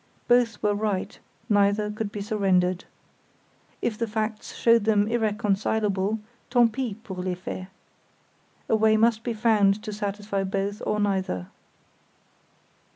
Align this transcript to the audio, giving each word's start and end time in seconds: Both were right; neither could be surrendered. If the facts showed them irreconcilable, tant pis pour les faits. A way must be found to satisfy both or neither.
Both 0.27 0.63
were 0.63 0.73
right; 0.73 1.19
neither 1.47 1.91
could 1.91 2.11
be 2.11 2.21
surrendered. 2.21 2.85
If 3.83 3.99
the 3.99 4.07
facts 4.07 4.55
showed 4.55 4.85
them 4.85 5.07
irreconcilable, 5.07 6.17
tant 6.49 6.71
pis 6.71 6.95
pour 7.03 7.17
les 7.17 7.35
faits. 7.35 7.67
A 8.67 8.75
way 8.75 8.97
must 8.97 9.21
be 9.23 9.33
found 9.35 9.83
to 9.83 9.93
satisfy 9.93 10.43
both 10.43 10.81
or 10.87 10.99
neither. 10.99 11.49